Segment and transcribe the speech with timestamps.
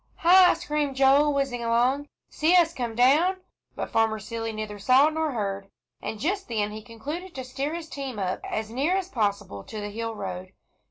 [0.15, 2.07] "Hi!" screamed Joel, whizzing along.
[2.27, 3.37] "See us come down,"
[3.75, 5.69] but Farmer Seeley neither saw nor heard,
[6.01, 9.79] and just then he concluded to steer his team up as near as possible to
[9.79, 10.53] the hill road.